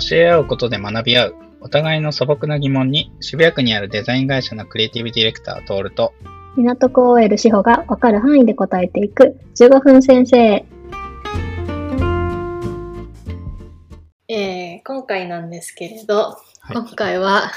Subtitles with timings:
[0.00, 6.12] 教え合うことで学び合う、お互いの素朴な疑問に、渋谷区にあるデザイン会社のクリエイティブディレクター、トールと、
[6.56, 10.64] 港区 OL 志保が分かる範囲で答えていく15分先生。
[14.28, 17.50] えー今回なんですけれど、はい今回は、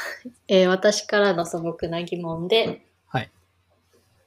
[0.47, 3.31] えー私からの素朴な疑問で、はい。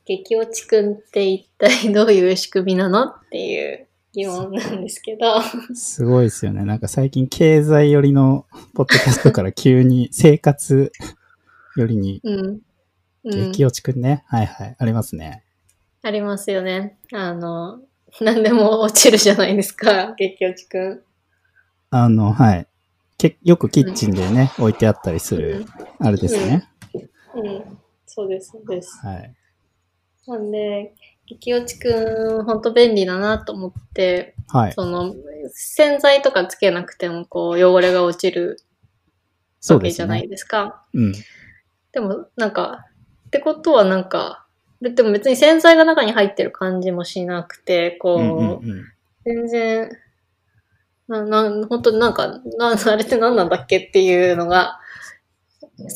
[0.04, 5.42] 激落ちくんって一体どういう仕組みなのっていう疑問なんですけど、
[5.74, 6.64] すごいですよね。
[6.64, 10.92] なんか最近経済寄りのポッドキャストから急に生活
[11.76, 12.60] 寄りに、うん。
[13.24, 14.22] うん、激落ちくんね。
[14.28, 14.76] はいはい。
[14.78, 15.42] ありますね。
[16.02, 16.96] ありますよね。
[17.12, 17.80] あの、
[18.20, 21.02] 何でも落ちるじゃないですか、 激落ちくん。
[21.90, 22.66] あの、はい。
[23.18, 25.66] けよくキッチンでね、置いてあったりする、
[25.98, 26.68] あれですね。
[27.34, 27.78] うん。
[28.06, 28.96] そうです、そうです。
[29.04, 29.34] はい。
[30.28, 30.94] なんで、
[31.26, 34.72] 激落ちくん、ほんと便利だなと思って、はい。
[34.72, 35.14] その、
[35.52, 38.60] 洗剤とかつけなくても、こう、汚れが落ちる
[39.70, 40.28] わけじゃないね。
[40.28, 40.84] ですか。
[40.92, 41.12] うん。
[41.92, 42.86] でも、なんか、
[43.26, 44.46] ってことはなんか、
[44.80, 48.84] ででも別に洗剤が中に入ってる感じもしなくて、こう、うんうんうん。
[49.24, 49.90] 全然、
[51.08, 54.78] な、な、本当になんか、な、あれって何なんだっけっていうのが、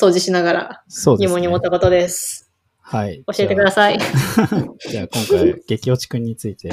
[0.01, 0.83] 掃除しながら。
[1.19, 2.48] 疑問に思ったことです。
[2.91, 3.23] はい。
[3.27, 3.99] 教えてください。
[3.99, 6.71] じゃあ 今回、激落ちくんについて。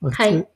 [0.00, 0.48] はい。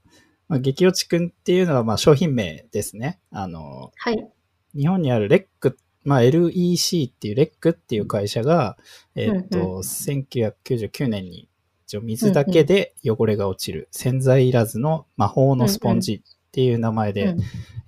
[0.48, 3.20] まあ、激落ちくんっていうのはまあ商品名ですね。
[3.30, 4.26] あの、はい。
[4.74, 8.78] 日本にあるレック、まあ LEC っていうレックっていう会社が、
[9.14, 11.48] えっ、と、うんう1999年に
[12.02, 17.40] 水だけで汚れが落ちる、洗剤いらずの魔法のスポンジっていう名前で、うん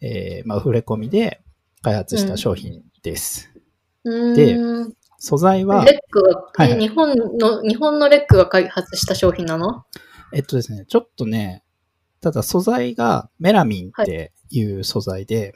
[0.02, 1.40] えーまあ触れ込みで
[1.80, 3.50] 開発した商品です。
[4.04, 9.84] うでーん素材は、レックが、はいはい日本の、日本のレックが開発した商品なの？
[10.32, 11.62] えっとですね、ちょっとね、
[12.20, 15.54] ただ素材がメラミンっていう素材で、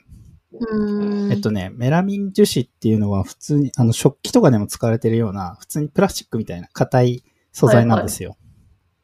[0.53, 1.33] うーん。
[1.33, 8.37] えっとね、メラミン樹脂っていうのは普通に、あの食器とかでも使われてるような、普通にプラスチックみたいな硬い素材なんですよ。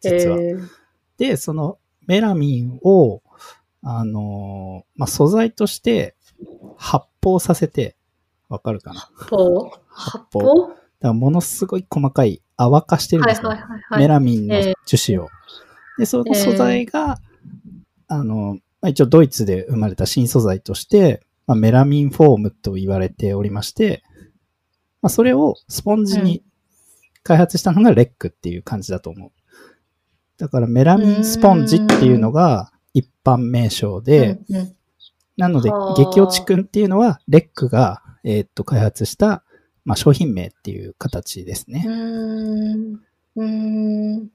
[0.00, 0.39] 実は。
[0.39, 0.69] えー
[1.19, 3.23] で、そのメラミンを、
[3.83, 6.17] あのーまあ、素材として
[6.77, 7.97] 発泡させて、
[8.53, 9.01] わかるかな？
[9.01, 9.71] だか発泡？
[9.89, 10.83] 発泡。
[11.01, 13.49] らものすごい細かい泡化してるんですよ。
[13.49, 14.01] はいはいはいはい。
[14.01, 15.29] メラミンのえ樹脂を。
[15.99, 17.19] で、その素材が、
[18.09, 24.03] あの、まあ、一応ドイツで生まれた新素材として、まあ、メラミンフォームと言われておりまして、
[25.01, 26.45] まあ、それをスポンジに
[27.23, 29.31] 開発したのがレックっていう感じだと思う。
[30.39, 34.39] だからメラミンスポンジっていうのが一般名称で、
[35.37, 39.44] なのではあ、激落ちくんっていうのは、レックが、えーっと、開発した、
[39.84, 41.84] まあ、商品名っていう形ですね。
[41.87, 43.00] うーん。
[43.37, 44.28] うーん。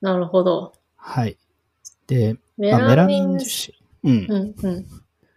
[0.00, 0.72] なるほど。
[0.96, 1.36] はい。
[2.06, 3.46] で、メラミンン樹
[4.04, 4.04] 脂。
[4.04, 4.26] うん。
[4.28, 4.86] うんうん。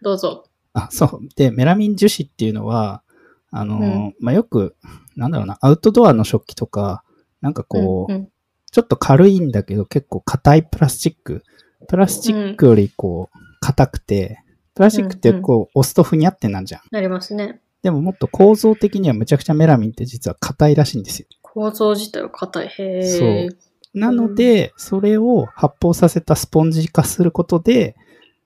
[0.02, 0.44] どうぞ。
[0.72, 1.28] あ、そう。
[1.36, 3.02] で、メラミン樹脂っていうのは、
[3.50, 4.76] あのーうんまあ、よく、
[5.16, 7.02] なんだろうな、アウトドアの食器とか、
[7.40, 8.28] なんかこう、うんうん
[8.72, 11.42] ちょっと軽いんだけど結構硬いプラスチック。
[11.88, 14.44] プラスチックよりこう、硬くて、
[14.74, 16.82] プラスチックってこう、押すとふにゃってなんじゃん。
[16.92, 17.60] なりますね。
[17.82, 21.26] でももっと構造的にはむちゃくちゃメラミンって実は硬いらしいんですよ。
[21.42, 22.68] 構造自体は硬い。
[22.68, 23.48] へえ。
[23.94, 27.96] なので、それを発泡させたスポンジ化することで、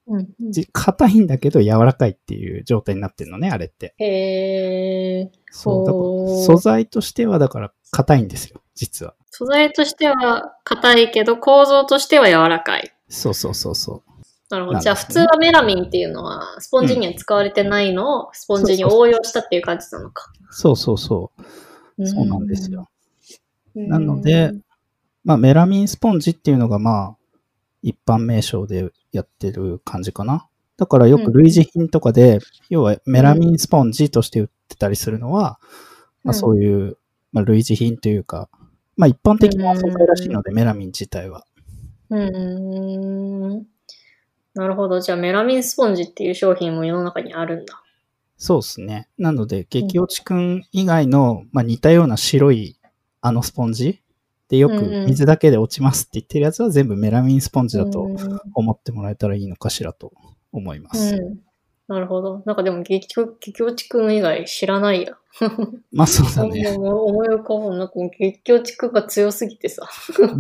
[0.06, 0.28] うんうん
[1.11, 3.94] いんだけど柔らかいっていう状態になってるのね、あれって。
[3.99, 5.33] へえ。
[5.50, 5.87] そう。
[5.87, 9.15] だかほうら素材としてはだから硬いんですよ、実は。
[9.31, 12.94] 素材としては硬いけど、構造としては柔らかい。
[13.09, 14.13] そうそうそうそう。
[14.81, 20.32] じゃあ普通はメラミンっていうのは、スポンジには使われてないのをスポンジに応用したっていう感じなのか。
[20.50, 21.32] そうそうそ
[21.98, 22.06] う。
[22.06, 22.88] そうなんですよ。
[23.75, 23.88] うん。
[23.88, 24.53] なので
[25.25, 27.16] まあ、メラミンスポンジっていうのがまあ、
[27.82, 30.48] 一般名称でやってる感じかな。
[30.76, 35.59] だからよく類似品とかで、要はメラミンスポンジとして売ってたりするのは、
[36.25, 36.98] まあそういう、
[37.32, 38.48] まあ類似品というか、
[38.97, 41.47] まあ一般的な素材らしいので、メラミン自体は。
[42.10, 43.67] うーん。
[44.55, 45.01] なるほど。
[45.01, 47.83] じゃあメラミンスポンジっていう商品も世の中にあるんだ。
[48.37, 49.09] そうですね。
[49.19, 52.79] なので、激落ちくん以外の、まあ似たような白い
[53.21, 54.03] あのスポンジ
[54.49, 58.17] でよくうんうん水だけで落ちますって言ってるやつは全部メラミンスポンジだとうん
[58.55, 60.12] 思ってもらえたらいいのかしらと
[60.53, 61.17] 思います。
[61.17, 61.39] うん。
[61.86, 62.42] なるほど。
[62.46, 63.08] なんかでも激、
[63.40, 65.16] 激落ちくん以外知らないや。
[65.92, 66.69] まあそうだね。
[66.78, 67.76] 思い浮かぶ。
[67.76, 69.88] なんか激落ちくんが強すぎてさ。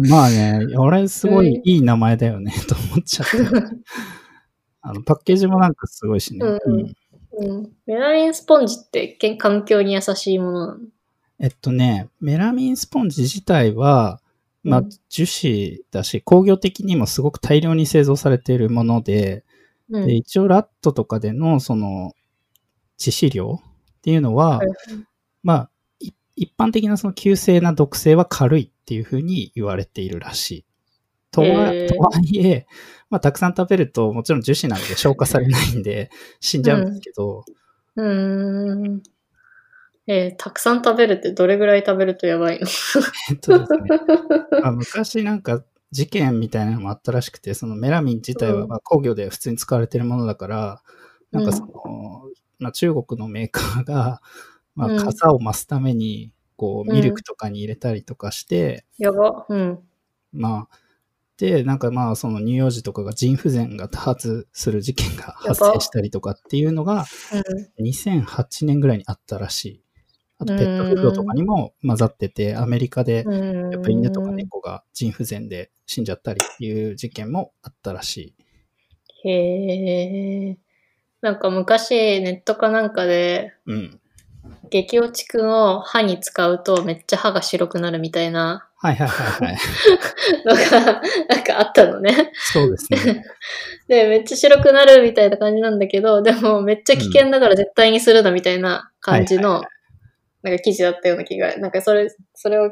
[0.08, 3.36] まあね、俺すごいいい名前だよね、 と思っちゃって。
[4.80, 6.46] あの、パッケージもなんかすごいしね。
[6.46, 6.94] うんうんうん
[7.36, 7.72] うん。
[7.86, 10.78] メラミンスポンジってけ環境に優しいものなの？
[11.40, 14.20] えっとね、メラミンスポンジ自体は、
[14.62, 19.43] まあうん、樹脂だし、工業的にもすごく大量に製造されているもので、
[19.90, 20.06] うん。
[20.06, 22.12] で、一応ラットとかでの、その、
[22.98, 24.68] 致死量っていうのは、はい。
[25.42, 25.70] まあ、
[26.00, 30.64] い一般的なその急性な毒性は軽いっていうふうに言われているらしい。
[31.30, 31.88] とはへー。
[31.88, 32.66] とはいえ、
[33.10, 36.10] まあ、たくさん食べると、もちろん樹脂なんで消化されないんで
[36.40, 37.44] 死んじゃうんですけど、
[37.96, 39.02] うーん。
[40.06, 42.66] えーたくさん食べるってどれぐらい食べるとやばいの？
[43.30, 43.80] えっとですね、
[44.62, 50.82] まあ、昔なんか事件みたいなのもあったらしくて、そのメラミン自体はうんまあ工業で普通に使われてるものだから、
[51.30, 52.24] なんかその、
[52.58, 54.20] まあ、中国のメーカーが、
[54.74, 59.46] まうんあ、傘を増すために、こう、うんミルクとかに入れたりとかして、やば。
[59.48, 59.78] うん。
[60.32, 60.78] まあ、
[61.36, 67.04] で、なんかまあ、その乳幼児とかが腎不全が多発する事件が発生したりとかっていうのが、
[67.78, 69.83] 2008年ぐらいにあったらしい。
[70.44, 73.70] あと、ペットフードとかにも混ざってて、アメリカで、うん。
[73.72, 78.34] やっぱ犬とか猫が腎不全で死んじゃったりっていう事件もあったらし
[79.24, 79.28] い。
[79.28, 80.58] へえ。
[81.20, 84.00] なんか昔ネットかなんかで、うん。
[84.70, 89.58] 激落ちくんを歯に使うとめっちゃ歯が白くなるみたいなはいはいはいはい。
[90.44, 91.00] のが、
[91.30, 92.32] なんかあったのね。
[92.34, 93.24] そうですね。
[93.88, 99.62] で、めっちゃ白くなるみたいな感じなんだけど、でもめっちゃ危険だから絶対にするなみたいな感じの、
[100.44, 102.70] なんか記事だったような気が、なんかそれ、それを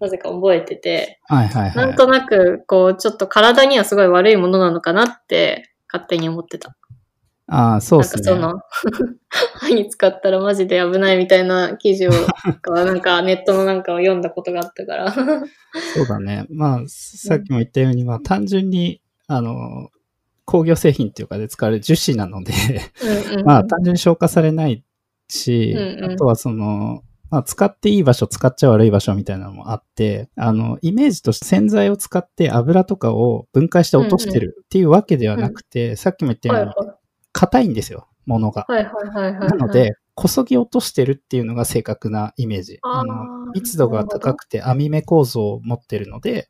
[0.00, 1.86] なぜか覚えてて、はいはいはい。
[1.86, 6.76] なんとなく、こう、ちょっと体にはすごい悪いものなのかなって勝手に思ってた。
[7.46, 8.36] ああ、そうなんかですね。
[8.36, 8.60] その、
[9.54, 12.10] 歯に使ったらマジで危ないみたいな記事を、
[12.74, 15.12] なんかネットのなんかを読んだことがあったから。
[15.12, 15.22] そ
[16.02, 16.44] うだね。
[16.50, 19.90] まあ、さっきも言ったように、まあ、単純に、あの、
[20.44, 22.52] 工業製品っていうかで使われる樹脂なので、
[23.44, 24.82] まあ、単純に消化されない
[25.28, 26.12] し、うんうん。
[26.12, 36.90] あとはその、まあ、使っていい場所、使っちゃ悪い場所みたいなのもあって、あの、イメージとして洗剤を使って油とかを分解して落としてるっていうわけではなくて、さっきも言ったはいように、
[37.32, 38.66] 硬いんですよ、ものが。
[38.68, 42.78] なので、こそぎ落としてるっていうのが正確なイメージ。
[42.82, 46.48] あの密度が高くて網目構造を持ってるので、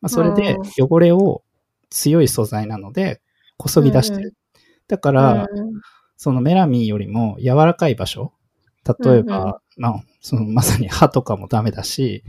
[0.00, 1.42] まあ、それでう汚れを
[1.90, 3.20] 強い素材なので、
[3.56, 4.20] こそぎ出してる。
[4.20, 4.34] うんう
[4.86, 5.80] だから、うん
[6.18, 8.32] そのメラミンよりも柔らかい場所、
[8.84, 12.24] 例えば、うんうんまあ、そのまさに歯とかもダメだし、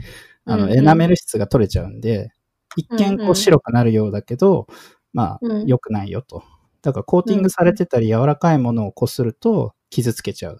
[0.45, 2.31] あの、うんうんエナメル質が取れちゃうんで、
[2.77, 4.67] 一見うんうこうん白くなるようだけど、
[5.11, 6.43] まあう、ん良くないよと。
[6.83, 10.57] だからコーティングされてたり柔らかいものをこすると傷つけちゃうっ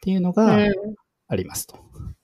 [0.00, 0.72] ていうのがう
[1.26, 1.76] ありますと。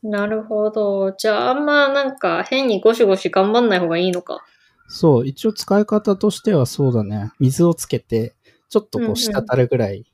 [0.06, 1.12] んなるほど。
[1.19, 4.45] じゃあ、あんまなんか変にゴシゴシ頑張んない方がいいのか。
[4.89, 7.33] そう、一応使い方としてはそうだね。
[7.41, 8.37] 水をつけて、
[8.69, 10.14] ちょっとうんうこうん滴るぐらいで、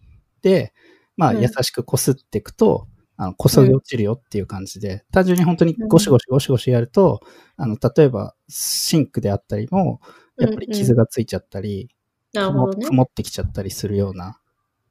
[1.16, 7.20] まあうん優しくこすっていくと、あの、こそぎ落ちるよっていう感じで、単純に本当にゴシゴシゴシゴシやると、
[7.56, 10.00] あの、例えばシンクであったりも、
[10.38, 11.90] やっぱり傷がついちゃったり、
[12.32, 12.86] なるほどね。
[12.86, 14.40] 曇ってきちゃったりするような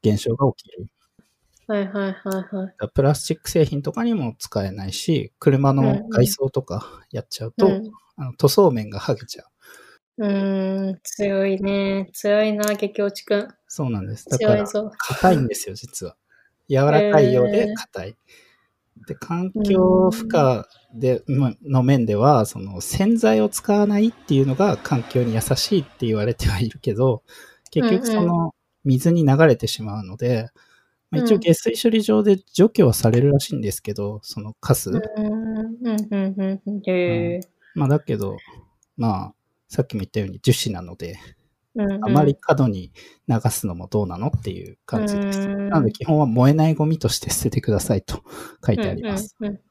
[0.03, 0.87] 現象が起きる。
[1.67, 2.89] はいはいはいはい。
[2.93, 7.91] プラスチック製品とかにも使えないし、車の外装とかやっちゃうと、うん
[8.21, 9.48] あの塗装面が剥げちゃう。
[10.19, 12.09] うーん、強いね。
[12.13, 13.47] 強いな、激落ちくん。
[13.67, 14.29] そうなんです。
[14.29, 14.91] だから強い、ぞ。
[14.97, 16.17] 硬いんですよ、実は。
[16.69, 18.15] 柔らかいようで硬い。
[19.07, 20.65] で、環境負荷
[20.99, 27.23] で、まの面では、その洗剤を使わないっていうのが環境に優しいって言われてはいるけど、
[27.71, 28.53] 結局その
[28.83, 30.49] 水に流れてしまうので、
[31.11, 34.91] まあ、一応うん下水処理場で除去はされるらしいんですけど、そのカス。
[34.91, 36.81] うん、うん、うん、うん、うん。
[36.85, 37.39] へえ。
[37.73, 38.37] まあだけど、
[38.97, 39.33] まあ、
[39.69, 41.11] さっきも言ったように樹脂なので、
[41.75, 42.91] うんうんあまり過度に
[43.27, 45.39] 流すのもどうなのっていう感じです。
[45.41, 48.23] うんなので基本は燃えないゴミとして捨ててくださいと
[48.65, 49.35] 書いてあります。
[49.39, 49.61] うんうんうん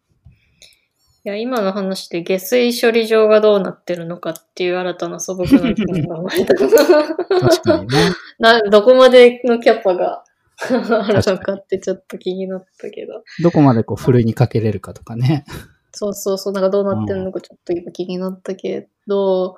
[1.25, 6.55] いや、今の話で下水処理場がどうなってるのかっていう新たな素朴な疑問が生まれた。
[6.55, 7.99] 確かにね。
[8.39, 10.25] な、どこまでのキャパが
[10.63, 13.25] あるのかってちょっと気になったけど。
[13.43, 15.45] どこまでこう、ふるいにかけれるかとかね。
[15.93, 19.57] そうそうそう、なんかどうなってるのかちょっと今気になったけど、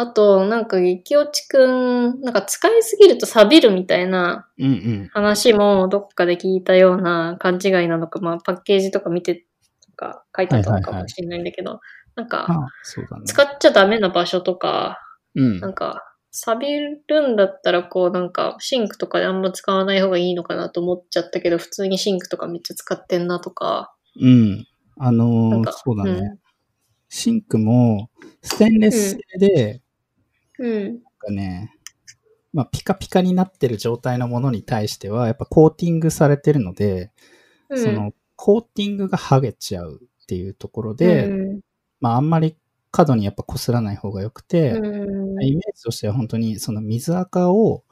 [0.00, 4.48] あと、なんか激落ちくん、なんか使いすぎると錆びるみたいな。
[5.12, 9.44] 話もどっかで聞いたような勘違いなのか、まあパッケージとか見て、
[9.84, 11.80] とか書いてあったのかもしれないんだけど、
[12.14, 12.70] なんか。
[13.24, 15.00] 使っちゃダメな場所とか、
[15.34, 15.72] うんなん。
[15.72, 23.92] か、錆びるんだったら、こう、なんか、シンクとかであんま使わない方がいいのかなと思っちゃったけど、普通にシンクとかめっちゃ使ってんなとか。
[24.20, 24.64] うん。
[24.96, 26.38] あのーそうだね、うん
[27.08, 28.10] シンクも、
[28.42, 29.82] ステンレス製で、
[30.58, 30.84] うん。
[30.84, 31.74] なんかね、
[32.52, 37.12] まあ、ピカピカになってる状態のものに対しては、やっぱコーティングされてるので、
[37.68, 41.60] うん、その、コーティングが剥げちゃうっていうところで、うん
[42.00, 42.56] まあ、あんまり
[42.90, 47.84] 過度にやっぱ擦らない方が良くて、うんイメージとしては本当にその水垢を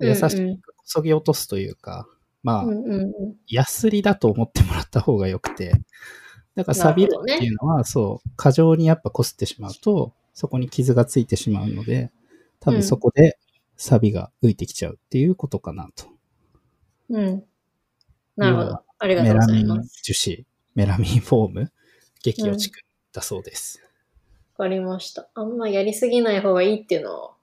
[0.00, 2.08] 優しくそぎ落とすというか、
[2.42, 3.12] まあ、うん。
[3.48, 5.72] ヤスリだと思ってもらった方がよくて、
[6.54, 12.12] だから錆びるっていうのは、そう、過剰にやっぱ擦ってしまうと、そこに傷がついてしまうので、
[12.60, 13.40] 多分そこで
[13.76, 16.06] 錆が浮いてきちゃうっていうことかなと。
[17.10, 17.44] うん。
[18.36, 18.80] なるほど。
[19.00, 20.00] ありがとメラミンうございます。
[20.04, 21.72] 樹脂、メラミンフォーム、
[22.22, 22.80] 激落ちくん
[23.12, 23.82] だそうです。
[24.56, 25.28] わかりました。
[25.34, 27.34] あんまやりすぎない方がいいっていうのを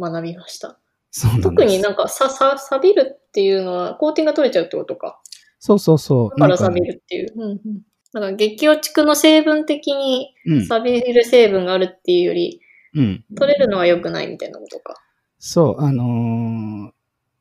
[0.00, 0.78] 学びました。
[1.10, 1.50] そうなんです。
[1.50, 5.20] 特になんかさ、さ、錆びるっていうのは、コーティングが取れちゃうってことか。
[5.58, 6.30] そうそうそう。
[6.30, 7.32] だから錆びるっていう。
[7.36, 7.82] うんうん。
[8.14, 12.60] だから激落ちくの成分的にうん、錆びる成分があるっていうより、
[12.94, 13.24] うん。
[13.36, 14.94] 取れるのは良くないみたいなことか。
[15.38, 16.92] そう、あのー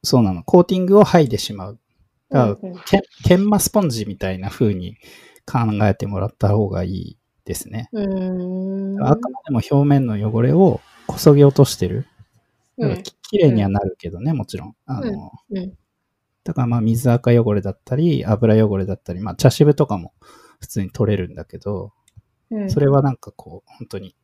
[0.06, 0.44] そうなの。
[0.44, 1.80] コーティングを剥いでしまう。
[2.30, 4.98] だからうんうんけ研磨スポンジみたいな風に
[5.46, 7.90] 考えてもらった方がいいですね。
[7.94, 9.06] うーん。
[9.06, 12.08] あくまでも表面の汚れをこそぎ落としてる。
[12.78, 14.76] だからうんき綺麗にはなるけどね、もちろん。
[14.86, 15.78] あの、うんうん
[16.46, 20.12] だからまあ水垢汚れだったり、油汚れだったり、まあ茶渋とかも
[20.60, 21.94] 普通に取れるんだけど、
[22.52, 22.70] うん。
[22.70, 24.16] それはなんかこう、本当に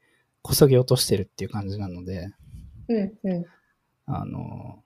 [0.41, 2.29] こそぎ落としてるっていう感じなので、
[2.87, 3.45] うんうん。
[4.05, 4.83] あの、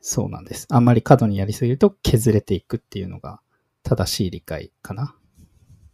[0.00, 0.66] そうなんです。
[0.70, 3.40] あんまり過度にやりすぎると削れていくっていうのが
[3.82, 5.14] 正しい理解かな。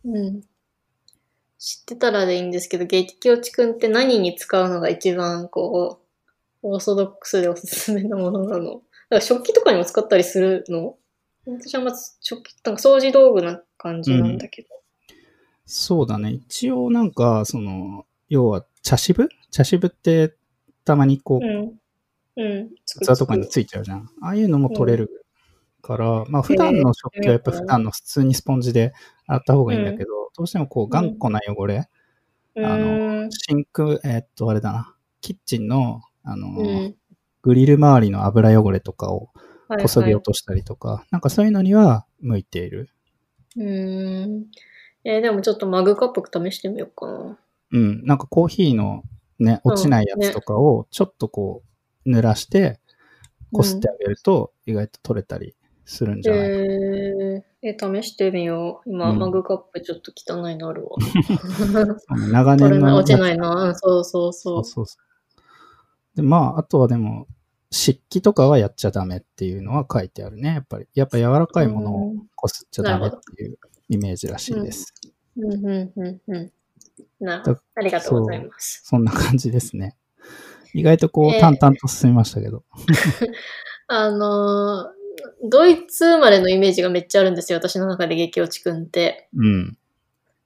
[0.04, 0.40] うん。
[1.58, 6.00] 知ってたらでいいんですけど、激落ちくんって何に使うのが一番こ
[6.62, 8.64] う、オーソドックスでおすすめなものなの？
[8.64, 10.96] だから食器とかにも使ったりするの？
[11.46, 14.68] 私はまず食器、なんか掃除道具な感じなんだけど。
[15.66, 16.32] そうだね。
[16.32, 19.28] 一応なんか、その、要は茶渋？
[19.50, 20.34] 茶渋って
[20.84, 21.80] たまにこう、うん。
[22.36, 22.70] うん。
[23.00, 24.10] 器とかについちゃうじゃん。
[24.22, 25.24] ああいうのも取れる
[25.82, 28.92] から、まあ普段の食器はやっぱ普段の普通にスポンジで
[29.26, 31.88] 洗った方がいいんだけど、どうしてもこう頑固な汚れ、あ
[32.56, 36.96] あの、シンク、えーっと、あれだな、キッチンの、あの、うん。
[37.42, 42.90] グリル周りの油汚れとかをはいこそぎ落としたりとか、なんかそういうのには向いている。
[43.56, 44.46] うーん。
[45.04, 47.38] えーでもちょっとマグカップ試してみようかな。
[47.72, 49.02] うん、なんかコーヒーの
[49.38, 51.62] ね、落ちないやつとかをちょっとこ
[52.06, 52.80] う濡らして、
[53.52, 55.54] こすってあげると意外と取れたり
[55.84, 56.54] するんじゃないかな。
[56.56, 58.90] えー、え、試してみよう。
[58.90, 60.96] 今、うんマグカップちょっと汚いのあるわ。
[62.32, 62.96] 長年の。
[62.96, 63.68] 落ちないな。
[63.68, 64.64] うん、そうそうそそうう。
[64.64, 66.16] そうそう。
[66.16, 67.26] で、まあ、あとはでも、
[67.74, 70.86] 湿気とかはやっちゃダメっていうのは書いてあるね、やっぱり。
[70.94, 74.94] やっぱ柔らかいものをこすっちゃダメっていうイメージらしいです。
[75.36, 76.52] うん、うん、うん、うん。
[77.18, 77.60] なるほだど。
[77.74, 78.82] ありがとうございます。
[78.84, 79.02] そん。
[79.02, 79.96] な感じですね。
[80.72, 82.62] 意外とこう、えー淡々と進みましたけど。
[83.88, 87.34] あのードイツ生まれのイメージがめっちゃあるん。
[87.34, 87.58] ですよ。
[87.58, 88.84] 私の中で激落ちくん。
[88.84, 89.28] って。
[89.36, 89.76] うん。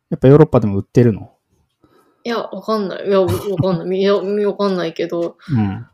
[0.09, 1.33] やっぱヨーロッパでも売ってるの
[2.25, 2.89] いや、わかん。
[2.89, 3.07] ない。
[3.07, 3.89] いや、わかん。
[3.89, 3.99] ない。
[3.99, 4.77] いや、わかん。
[4.77, 5.37] ないけど。
[5.51, 5.87] うん。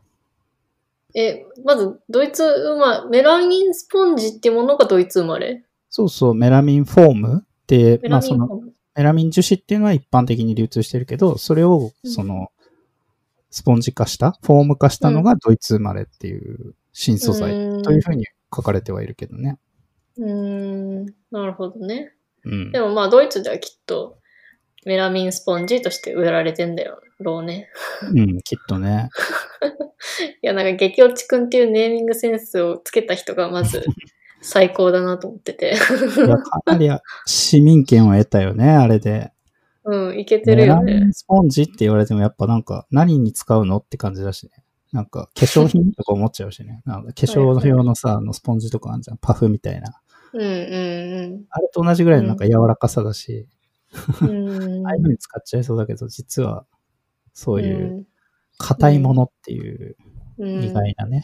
[1.15, 5.63] え、まず、ドイツ生まメラミンスポンジっていうものがドイツ生まれ？
[5.89, 8.61] そうそう、メラミンフォームって、メまあその、
[8.95, 12.49] メラミン樹脂っていうのは一般的に流通してるけど、それを、うんその、
[13.49, 19.57] スポンジ化した、フォーム化したのがドイツ生まれっていう新素材うんというふうに書かれてはいるけどね。
[20.17, 22.13] うーん、なるほどね。
[22.43, 22.81] うんで。
[22.81, 24.17] もまあ、ドイツではきっと、
[24.85, 27.69] メラミンスポンジとして売られてんだよ、ろうね。
[28.13, 29.09] うん、きっとね。
[30.41, 33.85] いや、なんか、激落ちくんっていうネーミングセンスをつけた人がまず、
[34.41, 35.73] 最高だなと思ってて。
[35.73, 36.89] いや、かなり
[37.25, 39.31] 市民権を得たよね、あれで。
[39.85, 41.09] うん、いけてるよね。
[41.11, 44.51] スポンジって言われてもやっぱなんか何に使うのって感じだしね。
[44.91, 46.81] なんか化粧品とか思っちゃうしね。
[46.85, 49.17] なんか化粧用のさ、あのスポンジとかあるじゃん。
[49.17, 50.01] パフみたいな。
[50.33, 53.47] うんうんあれと同じぐらいのなんか柔らかさだし、
[54.21, 54.29] うん。
[54.29, 56.65] う んああいうのに使っちゃいそうだけど、実は
[57.33, 58.05] そういう
[58.57, 59.95] 硬いものっていう
[60.37, 61.23] うん、意外なね。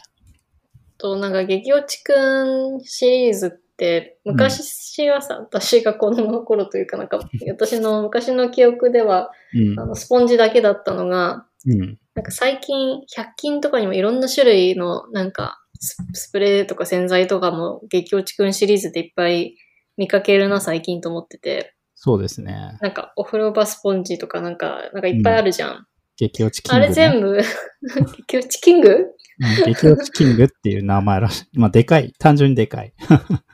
[0.98, 9.84] と、なんか、激落ちくんシリーズって、昔はさ、私が子供の頃というかなんか、 私の昔の記憶では、うんあ。
[9.84, 11.98] の、スポンジだけだったのが、うん。
[12.14, 19.56] なんか最近、100均とかにもいろんな種類の、なんかス、スプレーとか洗剤とかも、激落ちくんシリーズでいっぱい
[19.96, 21.74] 見かけるな、最近と思ってて。
[21.94, 22.78] そうですね。
[22.80, 25.86] なんか、お風呂場スポンジとかなんか、なんかいっぱいあるじゃん。
[26.16, 26.86] 激落ちキング、ね。
[26.86, 27.38] あれ全部、
[28.28, 28.88] 激落ちキング？
[28.90, 31.44] うん激落ちキングっていう名前らしい。
[31.58, 32.12] まあ、でかい。
[32.18, 32.92] 単純にでかい。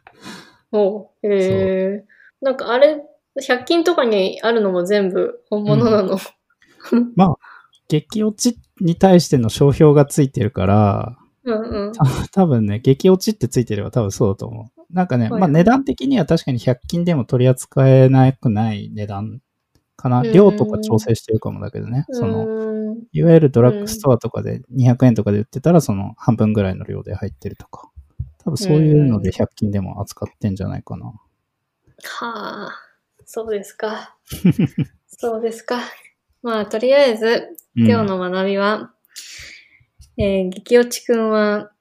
[0.73, 2.05] おうへえ。
[2.43, 3.03] なんかあれ、
[3.41, 6.19] 100均とかにあるのも全部本物なの？
[7.15, 7.37] まあ、
[7.88, 11.93] 激落ちに対しての商標がついてるから、うんうん。
[11.93, 14.79] た多分ね、激落ちってついてれば多分そうだと思う。
[14.91, 19.41] なんかね、はいまあ値段的には確かに100均でも取り扱えなくない値段
[19.99, 20.21] かな。
[20.21, 22.07] うん量とか調整してるかもだけどね。
[22.11, 27.90] その、いわゆるドラッグストアとかで200円とかで売ってたらその半分ぐらいの量で入ってるとか。
[28.38, 31.07] 多多分そういうので100均でも扱ってんじゃないかな。
[31.07, 32.71] はあ、
[33.26, 34.17] そうですか。
[35.07, 35.81] そうですか。
[36.43, 38.93] まあ、とりあえず、今日の学びは、
[40.17, 41.73] えー、激落ちくんは、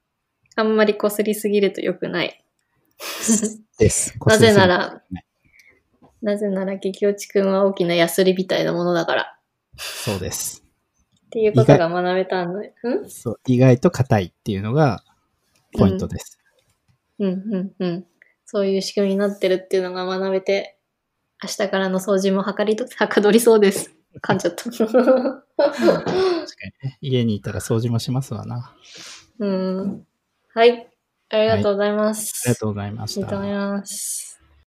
[0.56, 2.44] あんまりこすりすぎると良くない。
[3.78, 4.18] です。
[4.26, 5.02] なぜなら、
[6.22, 9.38] なぜなら激落ちくんは大きなヤスリみたいなものだから。
[9.76, 10.64] そうです。
[11.26, 12.68] っていうことが学べたので。
[12.68, 13.08] ん？
[13.08, 13.40] そう。
[13.46, 15.04] 意外と硬いっていうのが
[15.76, 16.38] ポイントです。
[17.18, 18.06] うん、うん、うん。
[18.46, 20.78] そういう仕組みになってるっていうのが学べて、
[21.42, 23.94] 明日からの掃除もはかりと、はかどりそうです。
[24.22, 24.64] 噛んじゃった。
[24.64, 26.98] 確かにね。
[27.00, 28.74] 家にいたら掃除もしますわな。
[29.38, 30.06] うん。
[30.54, 30.88] はい。
[31.28, 32.42] ありがとうございます。
[32.46, 33.20] ありがとうございました。
[33.20, 34.37] ありがとうございます。